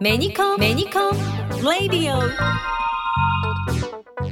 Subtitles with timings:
[0.00, 1.12] メニコンメニコン
[1.64, 2.77] ラディオ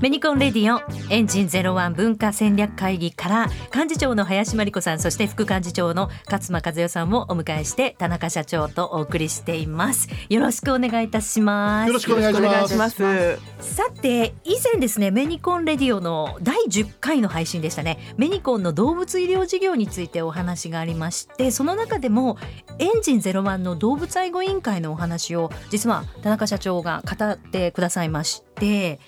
[0.03, 10.09] メニコンレディオエンジンゼロワン文化戦略会議から幹事長の林真理子さんそして副幹事長の勝間和代さんをお迎えして田中社長とお送りしています。
[10.29, 11.89] よろしくお願いいたします。
[11.89, 13.39] よろしくお願いします。
[13.61, 17.99] さて以前ですねメニコンレディオの第10回の配信でしたね。
[18.19, 22.37] メニコンの動物医療事業についてお話がありましてその中でも
[22.79, 29.01] エンジンゼロワンの動物愛護委員会のお話を実は田中社長が語ってくださいまして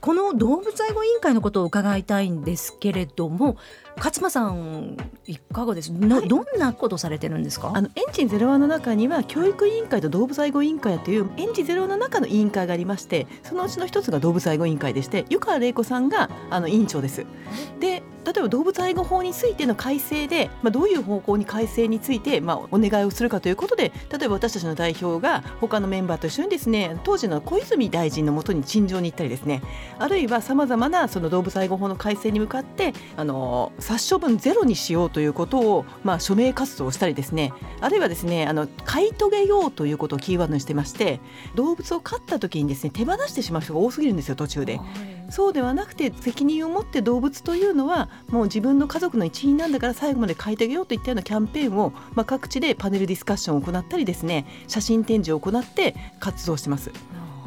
[0.00, 3.56] この動物愛護委員会のことを伺いたいんですけれども
[3.96, 4.96] 勝間さん
[5.26, 5.92] いかがです？
[5.92, 7.72] な、はい、どんなことされてるんですか？
[7.74, 17.24] あのエンジンゼロワンの中には教育委員会と動物愛護委員会というエンジンゼロワンの中の委員会がありましてそのうちの一つが動物愛護委員会でして湯川玲子さんがあの委員長です。
[17.80, 29.60] で例えば動物愛護法についての改正で、まあ、どういう方向に改正について、まあ、お願いをするかということで例えば私たちの代表が他のメンバーと一緒にですね当時の小泉大臣のもとに陳情に行ったりですね。
[29.98, 41.20] あるいはさまざまなその動物愛護法の改正に向かってあの殺処分ゼロにしようということを、まあ、署名活動をしたりですねあるいはですねあの買い遂げようということをキーワードにしてまして
[41.54, 44.80] 動物を飼った時にですね手放してしまう人が多すぎるんですよ途中で。
[45.30, 56.90] そうではなくて責任を持って動物というのはもう自分の家族の一員なんだから最後まで飼いてあげようといったようなキャンペーンを、まあ、各地でパネルディスカッションを行ったりですね写真展示を行って活動してます。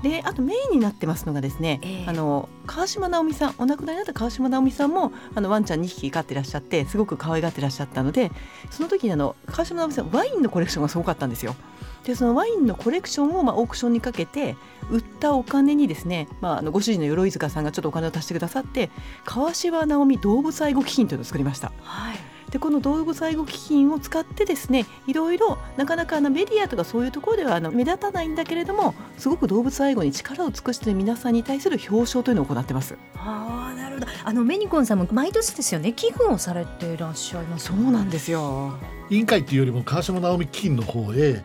[0.09, 8.31] であとメインになってますのがですね、えー、あの川島直美さんお亡くなりになった川島直美さんもあのワンちゃん2匹飼ってらっしゃってすごく可愛がってらっしゃったので
[8.70, 11.56] その時にあの川島直美さんワインのコレクションがすごかったんですよ。
[12.03, 14.56] でそのワインのコレクションをまあオークションにかけて
[14.92, 18.92] 売ったお金にですね、まあ、あのご主人の鎧塚さんがちょっとお金を足してくださって
[19.23, 21.72] 川島直美動物愛護基金というのを作りました。
[21.81, 32.97] はいでこの動物愛護基金を使ってですねいろいろなかなかあのメディアとかそういうところではあの目立たないんだけれどもすごく動物愛護に力を尽くしている皆さんに対する表彰というのを行ってます。
[33.17, 34.08] あなるほど。
[34.23, 38.78] あのメニコンさんも毎年ですよね寄付をされていらっしゃいます、そうなんですよ。
[39.09, 41.44] 委員会っていうよりも川島直美基金の方へ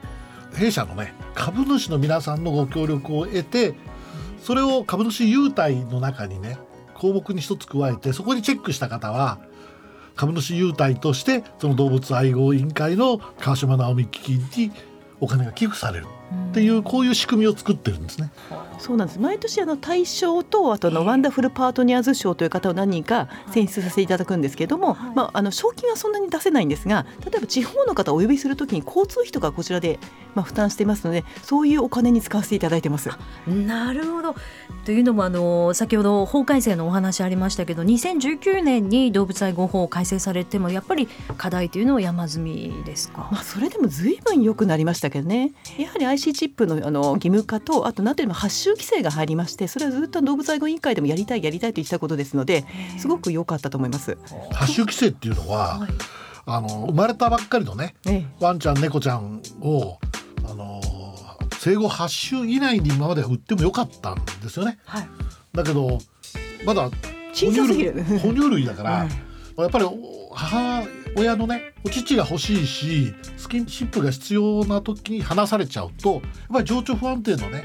[0.55, 3.75] 弊社のね株主の皆さんのご協力を得て
[4.41, 6.57] それを株主優待の中にね
[6.95, 9.41] 項目に一つ加えてそこにチェックした方は
[10.16, 14.72] 株主優待としてその動物愛護委員会の川島直美基金に
[15.21, 16.06] お金が寄付される。
[16.51, 18.31] っていうこういう仕組みを作ってるんですね。
[18.79, 19.21] そうなんです。
[19.21, 29.99] 毎年あの大賞とあとのワンダフルパートナーズ賞という方を何人か選出させていただくんですけれども、はい、まあ、あの賞金はそんなに出せないんですが例えば地方の方をお呼びするときに交通費とかこちらで、
[30.35, 33.11] まあ、負担していますのでそういうお金に使わせていただいてます。
[33.47, 34.35] なるほど。
[34.85, 45.53] というのもあの先ほど法改正のお話ありましたけど2019年に動物愛護法改正されてもやっぱり課題というのは山積みですか、まあ、それでもずいぶん良くなりましたけどね。
[45.79, 52.67] やはり IC チップのあの義務化とあと何というの発臭規制が入りましてそれはずっと動物愛護委員会でもやりたいやりたいと言ったことですので
[52.99, 54.19] すごく良かったと思います。
[54.53, 55.91] 発臭規制っていうのは、はい、
[56.47, 59.99] あの生まれたばっかりのね、ええ、ワンちゃん猫ちゃんを
[60.45, 60.81] あの
[61.59, 64.79] 生後8週以内に今までは売ってもよかったんですよね。
[64.85, 65.09] はい、
[65.55, 65.99] だけど
[66.65, 66.91] まだ
[67.33, 68.91] 哺乳類哺乳類だから、
[69.57, 69.85] やっぱり
[70.33, 70.87] 母
[71.17, 77.65] 親のねお乳が欲しいしスキンシップが必要な時に離されちゃうとやっぱり情緒不安定のね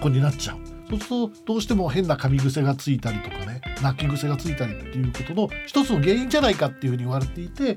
[0.00, 0.58] 子になっちゃう。
[0.88, 7.76] そうするとどうしても変な噛み癖がついたりとかね泣き癖がついたりっていうことの一つの原因じゃないかっていうふうに言われていて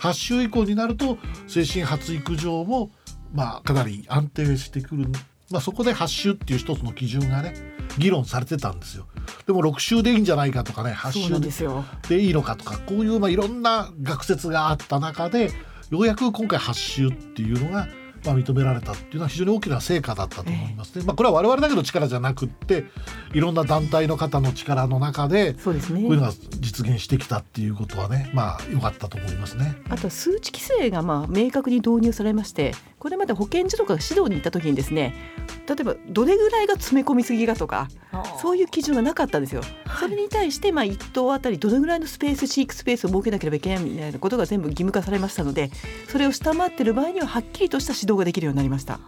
[0.00, 2.90] 8週以降になると精神発育上も
[3.32, 5.08] まあかなり安定してくる、
[5.50, 7.54] まあ、そこで8週っていう一つの基準がね
[7.96, 9.06] 議論されてたんですよ。
[9.46, 15.50] でも6週でいいんじゃないかとかね8週でいいのかとかこういうまあいろんな学説があった中で
[15.90, 17.88] ようやく今回8週っていうのが
[18.24, 21.04] まあ、認められたっていうのは非常に大きな成果だったと思いますね。
[21.04, 22.84] まあ、これは我々だけの力じゃなくって
[23.32, 29.76] いろんな団体の方の力の中でそうです、ね、こういうのが実現してきたっていうことはねまあ良かったと思いますね。
[29.88, 35.14] あと数値規制がまあ明確に導入されましてこれまで保健所とか指導に行った時にですね
[35.68, 37.88] 例えばどれぐらいが詰め込みすぎかとか
[38.40, 39.62] そういう基準がなかったんですよ。
[40.00, 45.70] それに対してまあ1頭あたりどのぐらいのスペース飼育スペースを設けなければいけないみたいなことが全部義務化されましたので
[46.08, 49.00] それを下回っている場合にははっきりとした指導ができるようになりました。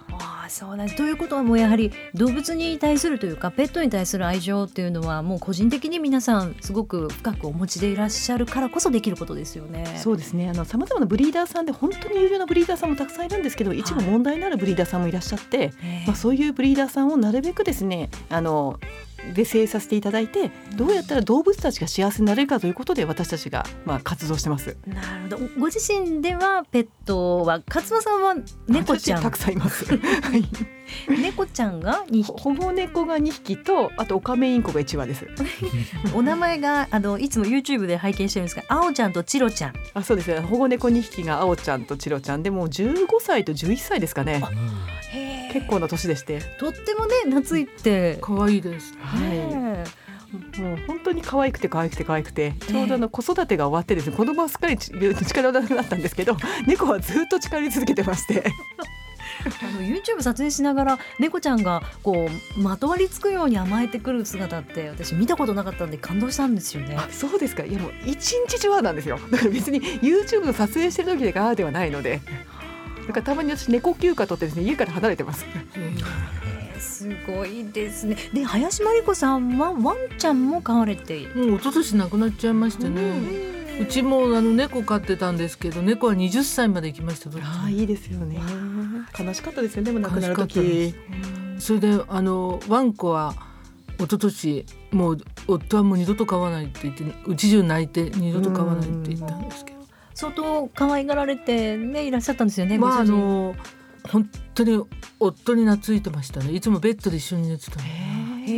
[0.51, 9.87] あそうなんということはもうやはり動物に対するというかペットに対する愛情っていうのはもう個人的に皆さんすごく深くお持ちでいらっしゃるからこそできることですよね。
[10.03, 10.51] そうですね。
[10.51, 15.71] あの様々なブリーダーさんで本当に有料なブリーダーさんもたくさんいるんですけど一部問題のあるブリーダーさんもいらっしゃって、はい、
[16.07, 18.81] まあ、そういうブリーダーさんをなるべくですねあの
[19.35, 24.77] で制させていただいてどうやったら動物たちが幸せになれるかということで私たちがまあ活動してます。
[24.87, 28.35] なるほどご自身ではペットは勝間さんは
[28.69, 29.85] 猫ちゃん私たくさんいます。
[29.97, 30.45] はい。
[31.09, 35.27] 猫ちゃんが2匹保護猫が2匹とあとオカメインコが1羽です。
[36.15, 44.43] お名前があのいつも YouTube で拝見してるんですが青ちゃんとチロちゃんあそうですね保護猫2匹が青ちゃんとチロちゃんでもう15歳と11歳ですかね
[45.51, 48.95] 結構な年でして、とってもね懐いて、可愛いです。
[49.01, 49.85] はね
[50.57, 52.53] い、もう本当に可愛くて可愛くて可愛くて。
[52.53, 56.37] ちょうどあの子育てが終わってですね子供はすっかりち力を出なくなったんですけど
[56.67, 58.45] 猫はずっと力り続けてまして。
[59.43, 66.95] あの YouTube 撮影しながら猫ちゃんがこうまとわりつくように甘えてくる姿って私見たことなかったんで感動したんですよね。
[66.99, 67.65] あそうですか。
[67.65, 69.19] いやもう一日中はなんですよ。
[69.31, 72.21] だから別に YouTube の撮影してる時でガーではないので
[73.11, 75.45] だからたまに私猫休暇取ってですね家から離れてます。
[75.75, 76.41] えー
[76.79, 78.17] すごいですね。
[78.33, 81.47] で林真理子さんはワンちゃんも飼われている。
[81.51, 83.03] もう一昨年亡くなっちゃいましてね。
[83.81, 88.39] うちもあの猫飼ってたんですけど猫は20歳まで行きましたああいいですよね。
[89.19, 90.95] 悲しかったですよねでも亡くなる時。
[91.59, 93.35] それであのワンコは
[93.99, 99.80] 一昨年もう夫はもう二度と飼わないって言ってうち中泣いて二度と飼わないって言ったんですけど
[100.21, 102.77] 相当可愛がられてねいらっしゃったんですよね。
[102.77, 103.57] まああの
[104.07, 104.85] 本当に
[105.19, 106.53] 夫に懐いてましたね。
[106.53, 107.83] いつもベッドで一緒に寝てたの。
[107.83, 108.51] へ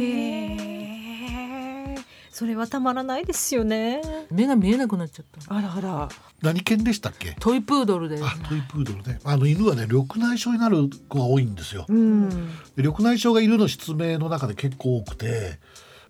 [1.93, 1.99] え。
[2.33, 4.03] それはたまらないですよね。
[4.33, 5.55] 目が見えなくなっちゃった。
[5.55, 6.09] のあらあら。
[6.41, 7.37] 何犬でしたっけ？
[7.39, 8.19] トイプードルで。
[8.21, 9.21] あトイプードルね。
[9.23, 11.87] あの犬はね緑内障になる子が多いんですよ。
[11.89, 12.29] うん。
[12.75, 15.61] で緑内障が犬の失明の中で結構多くて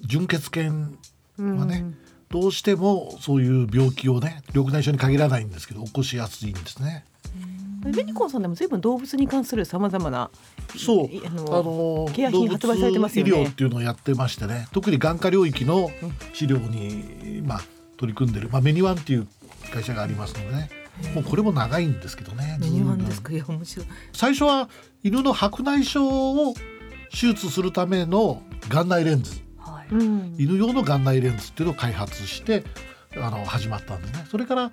[0.01, 0.97] 純血犬
[1.39, 1.85] はね、
[2.33, 7.05] どうしてもそういう病気をね緑内障に限らないんですけど起こしやすいんですね。
[7.85, 10.31] ベニコンさんでも随分動物に関するさまざまな
[10.77, 11.07] そう。
[11.07, 13.31] いあのケア品発売されてますよね。
[13.31, 15.91] 医療っていうのをやってましてね特に眼科領域の
[16.33, 17.61] 治療に、まあ、
[17.99, 19.27] 取り組んでる、まあ、メニワンっていう
[19.73, 20.71] 会社がありますのでね。
[21.15, 23.33] もうこれも長いんですけどねメニューンですか？
[23.33, 23.87] いや面白い。
[24.13, 24.69] 最初は
[25.03, 26.55] 犬の白内障を
[27.11, 29.33] 手術するための眼内レンズ。
[29.33, 29.43] はい。
[29.93, 30.35] うん。
[30.39, 32.65] 犬用の眼内レンズっていうのを開発して
[33.17, 34.25] あの始まったんでね。
[34.31, 34.71] それから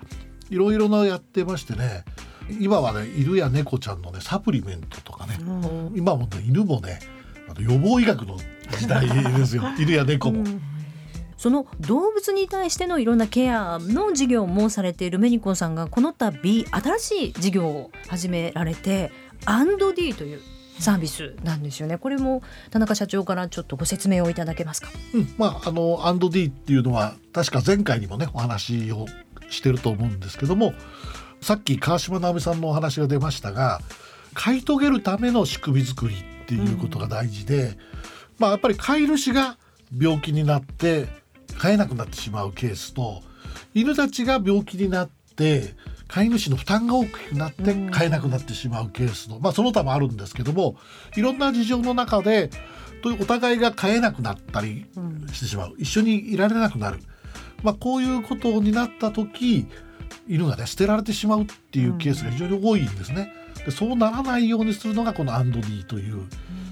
[0.48, 2.04] いろいろなやってましてね
[2.58, 5.92] 今はね犬や猫ちゃんのねサプリメントとかねうん。
[5.96, 6.98] 今もね犬もね
[7.48, 8.36] あの予防医学の
[8.78, 9.62] 時代ですよ。
[9.78, 10.44] 犬や猫も。
[11.36, 19.10] その動物に対してのいろんなケアの事業もされているメニコンさんがこの度新しい事業を始められて
[19.46, 20.40] &D という
[20.80, 21.98] サービスなんですよね。
[21.98, 24.88] これも田中社長からちょっとご説明をいただけますか？
[25.14, 26.00] うん、まああの
[26.30, 29.06] &D っていうのは確か前回にもねお話を
[29.50, 30.72] してると思うんですけども
[31.40, 33.80] さっき川島直美さんのお話が出ましたが
[34.34, 37.76] 飼い遂げるための仕組み作りっていうことが大事で、
[38.38, 39.58] まあやっぱり飼い主が
[39.96, 41.08] 病気になって
[41.58, 43.22] 飼えなくなってしまうケースと
[43.74, 45.74] 犬たちが病気になって
[46.10, 50.76] 飼い主の負担が大きくなって飼えなくなってしまうケースの、まあその他もあるんですけども
[51.16, 52.50] いろんな事情の中で
[53.02, 54.86] とお互いが飼えなくなったり
[55.32, 55.74] してしまう。
[55.78, 56.98] 一緒にいられなくなる、
[57.62, 59.66] まあ、こういうことになった時
[60.28, 63.32] 犬がね捨てられてしまうっていうケースが非常に多いんですね。
[63.64, 66.26] でそうならないようにするのがこの &D という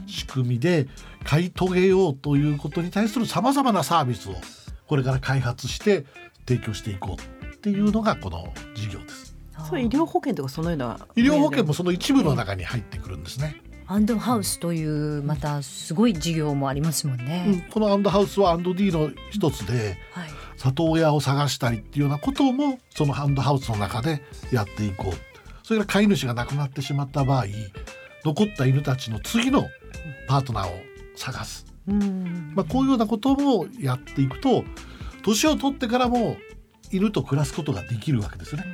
[0.07, 0.89] 仕組みで
[1.25, 4.35] 買い遂げようということに対するさまざまなサービスを
[4.87, 6.07] これから開発して
[6.47, 9.28] 提供していこうっていうのがこの事業です。
[9.69, 13.61] そう医療保険とかそのような医療保険もその一部の中に入ってくるんですね。
[13.91, 17.67] アンドハウスというまたすごい事業もありますもんうんね。
[17.71, 20.29] このアンドハウスは &D の一つではい。
[20.59, 24.23] 里親を探したりっていうようなこともそのハンドハウスの中で
[24.53, 27.47] やっていこうそれから飼い主が亡くなってしまった場合
[28.25, 29.69] 残った犬たちの次の
[30.27, 30.73] パートナーを
[31.15, 34.65] 探す、うんまあ、こういうようなこともやっていくと
[35.23, 36.37] 年を取ってからも
[36.91, 38.65] 犬と暮らすことができるわけですね。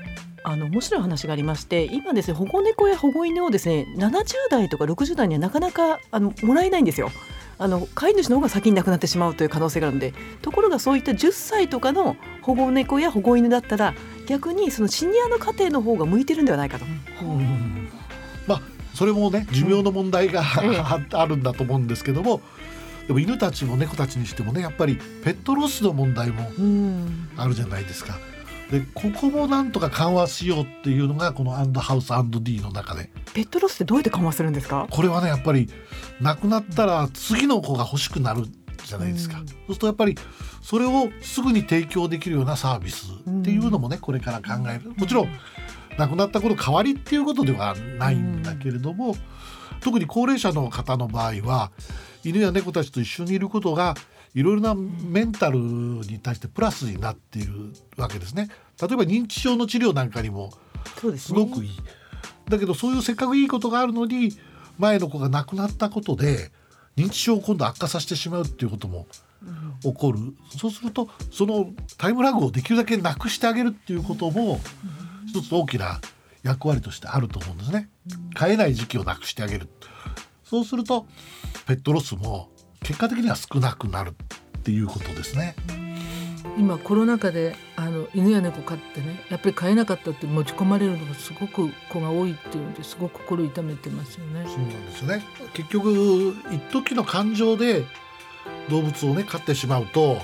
[0.45, 7.11] あの面白い話がありまして今ですね保護猫や保護犬をですね70代とか60代にはなかなかあのもらえないんですよ。
[7.57, 13.95] あの飼い主の方が先に亡くなってしまうという可能性があるのでところがそういった10歳とかの保護猫や保護犬だったら
[14.27, 16.85] 逆にそのシニアの家庭の方が向いてるんではないかと。
[18.49, 20.83] まあそれもね寿命の問題が、 ええ
[21.13, 22.41] あるんだと思うんですけども
[23.07, 28.19] でも犬たちも猫たちにしてもねやっぱりペットロスの問題もうんあるじゃないですか。
[28.71, 33.11] でここもなんとか緩和しようっていうのがこのアンドハウス &D の中で。
[33.35, 34.87] ペットロスってどうやって緩和するんですか？
[34.91, 35.69] これはねやっぱり
[36.21, 38.47] 亡くなったら次の子が欲しくなる
[38.85, 39.47] じゃないですか、うん。
[39.47, 40.17] そうするとやっぱり
[40.63, 44.93] それをすぐに提供できるようなサービスっていうのもねこれから考える。
[44.97, 45.29] もちろん
[45.99, 49.15] 亡くなった子の代わりっていうことではないんだけれども、
[49.81, 51.71] 特に高齢者の方の場合は
[52.25, 53.95] 犬や猫たちと一緒にいることが
[54.35, 57.53] いろいろなメンタルに対してプラスになっている
[57.97, 58.49] わけですね。
[58.81, 60.53] 例えば認知症の治療なんかにも
[61.17, 61.71] すごくいい。
[62.49, 64.33] だけどそういうせっかくいいことがあるのに
[64.79, 66.51] 前の子が亡くなったことで
[66.97, 69.07] 認知症を今度悪化させてしまうっていうことも
[69.83, 70.19] 起こる、
[70.59, 74.61] そうするとそのタイムラグをできるだけなくしてあげるっていうことも
[75.29, 76.01] 一つ大きな
[76.43, 77.89] 役割としてあると思うんですね。
[78.35, 79.69] 飼えない時期をなくしてあげる
[80.43, 81.07] そうすると
[81.67, 82.51] ペットロスも
[82.85, 85.57] 結果的には少なくなるっていうことですね。
[86.57, 94.45] 今コロナ禍であの犬や猫飼ってねやっぱり飼えなかったって持ち込まれるのがすごく子が多いっていうんですごく心痛めてますよね。
[94.47, 95.25] そうなんですよね
[95.55, 97.85] 結局一時の感情で
[98.71, 100.19] 動物をね飼ってしまうと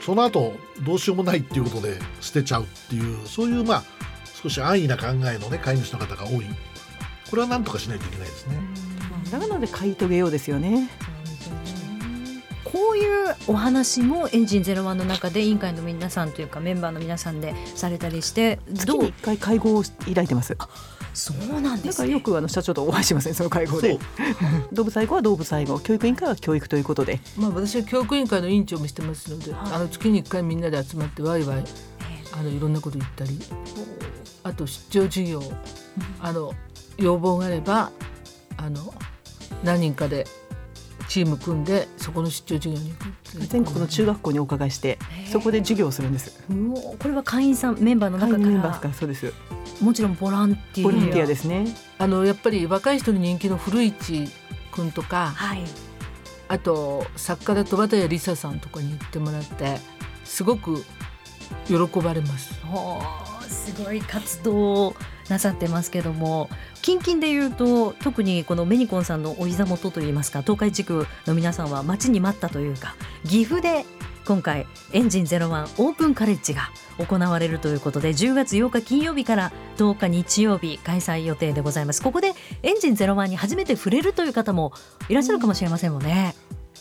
[0.00, 3.82] その後どうしようもないっていうことで捨てちゃうっていうそういうまあ
[4.42, 6.46] 少し安易な考えのね飼い主の方が多い
[7.28, 8.58] これは何とかしないといけないですね。
[9.30, 10.88] なので買い遂げようですよね
[12.72, 19.02] こういうお話もエンジンゼロワンの中で委員会の皆さんというかメンバーの皆さんでされたりして月どう？
[19.02, 19.82] に一回会合を
[20.14, 20.56] 開いてます。
[21.12, 21.90] そうなんですね。
[21.90, 23.94] だからよくあの社長とお会いしませんその会合で。
[23.94, 24.00] そう。
[24.72, 27.20] 動物愛護は動物愛護教育委員会は教育ということで。
[27.36, 29.72] まあ私は教育委員会の委員長もしてますので、はい。
[29.72, 31.64] あの月に1回みんなで集まってワイワイ
[32.32, 33.38] あのいろんなこと言ったり
[34.44, 35.42] あと出張授業
[36.20, 36.52] あの
[36.96, 37.90] 要望があれば
[38.56, 38.94] あの
[39.64, 40.26] 何人かで
[41.10, 46.40] チーム組んでそこの出張授業に行く全国の中学校にお伺いしてそこで授業をするんです。
[46.46, 48.94] これは会員さんメンバーの会中から。
[48.94, 49.34] そうです。
[49.82, 51.66] もちろんボランティアボランティアですね。
[51.98, 54.28] あのやっぱり若い人に人気の古市
[54.70, 55.64] 君とかはい。
[56.46, 59.78] あと作家だと綿谷りささんとかに行ってもらって
[60.24, 60.84] すごく
[61.66, 62.54] 喜ばれます。
[63.48, 64.54] すごい活動
[64.86, 64.96] を
[65.30, 66.50] なさってますけども
[66.82, 72.94] 近々で言うと特にこのメニコンさんのお膝元といいますか東海地区の皆さんは待ちに待ったというか
[73.24, 73.84] 岐阜で
[74.24, 82.02] 今回エンジン01オープンカレッジが行われるということで10月8日金曜日から10日日曜日開催予定でございます。
[82.02, 84.72] ここでエンジン01に初めて触れるという方も
[85.08, 86.34] いらっしゃるかもしれませんもんね、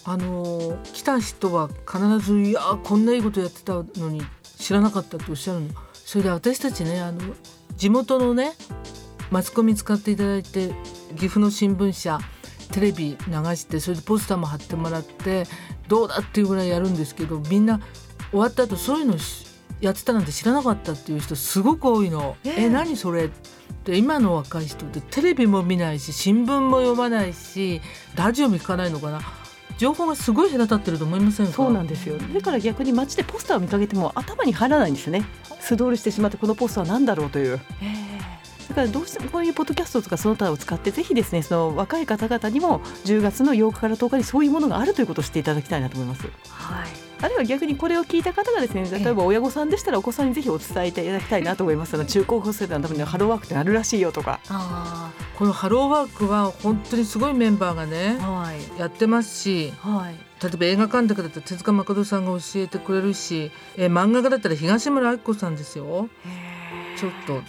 [0.03, 5.69] あの来た人は必ず「いやーこんないいことやってたのに知らなかった」っておっしゃるの。
[5.93, 7.19] それで私たちねあの
[7.79, 8.51] 地元のね
[9.31, 10.73] マスコミ使っていただいて
[11.15, 12.19] 岐阜の新聞社
[12.71, 15.45] テレビ流してそれでポスターも貼ってもらって
[15.87, 17.79] どうだっていうぐらいやるんですけどみんな
[18.31, 19.47] 終わった後そういうのし
[19.79, 22.35] やってたなんて知らなかったっていう人すごく多いの。
[22.43, 22.53] ええ。
[22.63, 23.25] え何それ？
[23.25, 23.29] っ
[23.85, 27.79] て今の若い人ってテレビも見ないし新聞も読まないし
[28.13, 29.21] ラジオも聞かないのかな？
[29.79, 31.53] 情報がすごい隔たってると思いませんか？
[31.53, 32.17] そうなんですよ。
[32.17, 35.23] だから逆に街でポスターを見かけても頭に入らないんですよね。
[35.61, 37.59] 素通りしてしまってこのポスターは何だろうという。
[38.67, 46.27] だからどうしてもこういうポッドキャストとかその他を使ってぜひですねその若い方々にも10月の8日から10日にそういうものがあるということを知っていただきたいなと思います。
[46.49, 46.89] はい。
[47.21, 52.05] あるいは逆にこれを聞いた方がですね例えば親御さんでしたらお子さんにぜひお伝えいただきたいなと思います。
[52.05, 54.39] 中高校生のためにハローワークってあるらしいよとか。
[54.49, 58.59] あこのハローワークは本当にすごいメンバーがねーはい。
[58.77, 60.15] やってますしはい。
[60.43, 66.09] 例えば映画監督だったら手塚誠さんが教えてくれるし、えー漫画家だったら東村明子さんですよ。
[66.97, 67.41] ちょっと。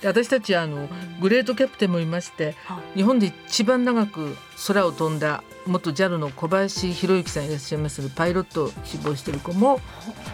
[0.00, 0.88] で私たちはあの
[1.20, 4.34] グレートキャプテンもいましては日本で一番長く
[4.66, 9.82] 空を飛んだ元 JAL の小林博之さんいらっしゃいますのでパイロットを志望している子もこ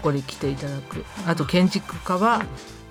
[0.03, 1.05] こに来ていただく。
[1.27, 2.45] あと建築家は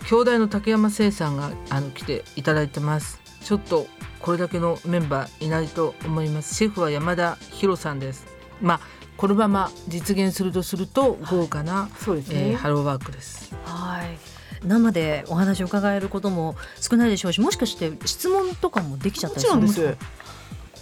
[0.09, 3.21] 兄弟の竹山誠さんがあの来ていただいてます。
[3.41, 3.87] ちょっと
[4.19, 6.55] これだけのメンバーいないと思います。
[6.55, 8.25] シェフは山田博さんです。
[8.61, 8.79] まあ
[9.17, 13.53] このまま実現するとすると豪華な、そうですね、えーハローワークです。
[13.65, 14.17] はい。
[14.65, 19.97] 生でお話を伺えることも少ないでしょうしもしかして質問とかもできちゃっもたりするんです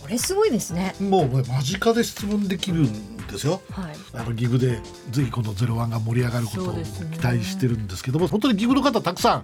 [0.02, 0.96] これすごいですね。
[1.00, 3.62] もうね間近で質問できるんですよ。
[3.72, 3.96] はい。
[4.14, 4.80] あの岐阜で
[5.10, 9.44] ぜひこのゼロワンが盛り上がることを期待してるんですけども、本当に岐阜の方たくさん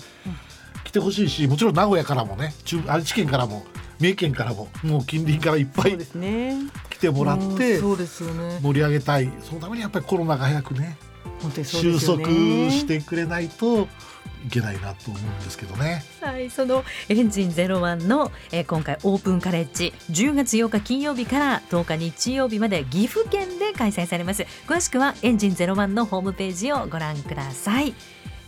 [0.85, 3.65] 来てほしいし、もちろん名古屋からもね、中愛知県からも
[4.00, 6.57] 三重県からももう近隣からいっぱいね。
[6.89, 9.29] 来てもらって盛り上げたい。
[9.41, 10.97] そのためにやっぱりコロナが早くね
[11.63, 13.88] 収束してくれないと
[14.45, 16.03] いけないなと思うんですけどね。
[16.21, 24.45] はい、そのエンジンゼロワンの、えー今回オープンカレッジ10月8日金曜日から10日日曜日まで岐阜県で開催されます。
[24.67, 27.93] 詳しくはエンジンゼロワンのホームページをご覧ください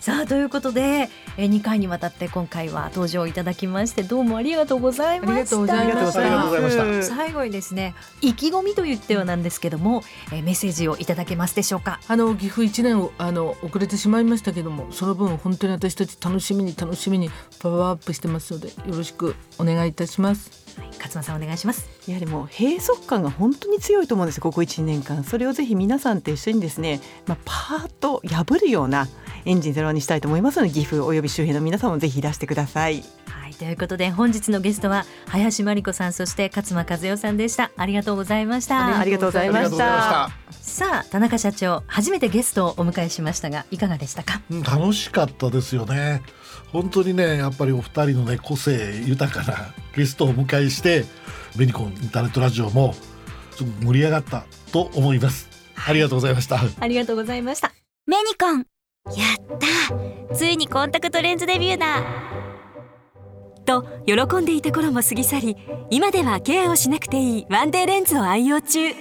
[0.05, 5.57] さあということで、えー、2回にわたって今回は登場いただきましてどうもありがとうございました。
[5.59, 7.15] ありがとうございました。
[7.15, 11.99] 最後にですね意気込みと言ってはなんですけども、えーメッセージをいただけますでしょうか？
[12.07, 20.79] あの岐阜1年をあの遅れてしまいましたけどもその分本当に私たち楽しみに楽しみにパワーアップしてますのでよろしくお願いいたします。
[20.79, 21.89] はい、勝間さんお願いします。
[22.07, 25.23] やはりもう閉塞感が本当に強いと思うんですここ1年間。
[25.23, 29.07] それをぜひ皆さんと一緒にですね、まあ、パーッと破るような
[29.45, 33.03] エンジンゼロにしたいと思いますので岐阜および周辺の皆さんもぜひいらしてください。
[33.27, 37.71] はいということで本日のゲストは林真理子さんそして勝間和代さんでした。
[37.77, 38.99] ありがとうございました。
[38.99, 40.31] ありがとうございました。
[40.51, 44.41] さあ田中社長初めてゲストをお迎えしましたがいかがでしたか？
[44.49, 46.21] うん楽しかったですよね。
[46.73, 51.05] 本当にねやっぱりお二人のね個性豊かなゲストをお迎えして
[51.55, 52.93] ベニコンインターネットラジオも
[53.83, 55.47] 盛り上がったと思います。
[55.87, 56.59] ありがとうございました。
[56.79, 57.71] ありがとうございました。
[58.07, 58.57] メニコン。
[58.59, 58.74] や
[59.11, 59.57] っ
[60.29, 60.35] た。
[60.35, 62.03] ついにコンタクトレンズデビューだ。
[63.65, 65.57] と喜んでいた頃も過ぎ去り
[65.89, 68.93] 今ではケアをしなくていいワンデーレンズを愛用中。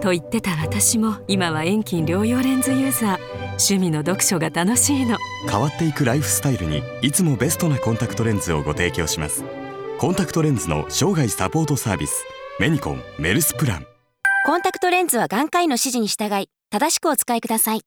[0.00, 3.18] と言ってた私も今は遠近療養レンズユーザー。
[3.52, 5.16] 趣味の読書が楽しいの。
[5.48, 9.44] 変わっていくライフスタイルにいつもベストなコンタクトレンズをご提供します。
[9.98, 12.24] コンタクトレンズの生涯サポートサービス
[12.58, 13.86] メニコンメルスプラン。
[14.44, 17.82] コンタクトレンズは眼科医の指示に従い正しくお使いください